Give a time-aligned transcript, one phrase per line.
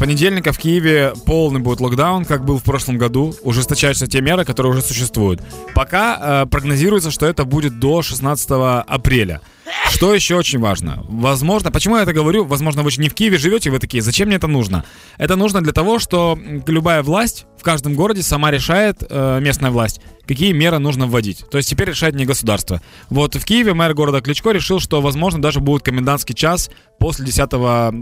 [0.00, 3.34] понедельника в Киеве полный будет локдаун, как был в прошлом году.
[3.42, 5.42] Ужесточаются те меры, которые уже существуют.
[5.74, 9.42] Пока э, прогнозируется, что это будет до 16 апреля.
[9.90, 11.04] Что еще очень важно?
[11.08, 12.44] Возможно, почему я это говорю?
[12.44, 14.84] Возможно, вы не в Киеве живете, вы такие, зачем мне это нужно?
[15.18, 20.01] Это нужно для того, что любая власть в каждом городе сама решает, э, местная власть,
[20.27, 21.45] какие меры нужно вводить.
[21.51, 22.81] То есть теперь решает не государство.
[23.09, 26.69] Вот в Киеве мэр города Кличко решил, что, возможно, даже будет комендантский час
[26.99, 27.49] после 10,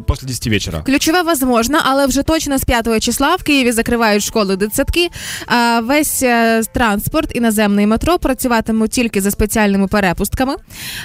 [0.05, 0.81] после 10 вечера.
[0.85, 5.09] Ключове возможно, але вже точно з 5 числа в Києві закривають школи дитсадки.
[5.47, 10.55] А весь е, транспорт і наземний метро працюватимуть тільки за спеціальними перепустками.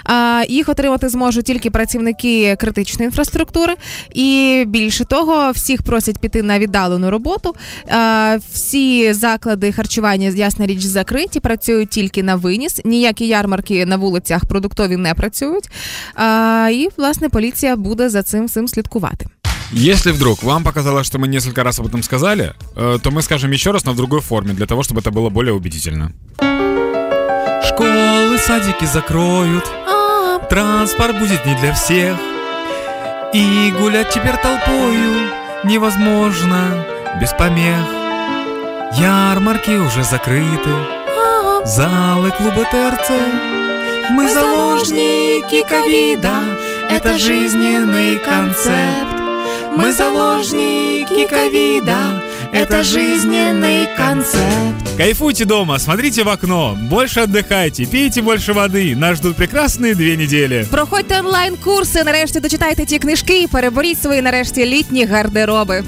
[0.05, 3.75] А їх отримати зможуть тільки працівники критичної інфраструктури.
[4.15, 7.55] І більше того, всіх просять піти на віддалену роботу.
[7.91, 12.81] А, всі заклади харчування, ясна річ, закриті, працюють тільки на виніс.
[12.85, 15.71] Ніякі ярмарки на вулицях продуктові не працюють.
[16.15, 19.27] А, і власне поліція буде за цим всім слідкувати.
[19.73, 23.53] Если вдруг вам показалось, что мы несколько раз об этом сказали, э, то мы скажем
[23.53, 26.13] еще раз, но в другой форме, для того, чтобы это было более убедительно.
[27.69, 29.71] Школы, садики закроют,
[30.49, 32.17] транспорт будет не для всех,
[33.35, 35.31] и гулять теперь толпою
[35.65, 36.85] невозможно
[37.21, 38.02] без помех.
[38.99, 40.75] Ярмарки уже закрыты,
[41.65, 43.11] залы, клубы ТРЦ.
[44.11, 46.35] Мы заложники ковида,
[46.91, 49.19] это жизненный концепт.
[49.77, 54.97] Мы заложники ковида, это жизненный концепт.
[54.97, 58.97] Кайфуйте дома, смотрите в окно, больше отдыхайте, пейте больше воды.
[58.97, 60.67] Нас ждут прекрасные две недели.
[60.71, 65.85] Проходьте онлайн-курси, нарешті дочитайте ті книжки і переборіть свої нарешті літні гардероби.